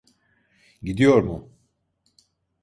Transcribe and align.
Gidiyor 0.83 1.23
mu? 1.23 1.49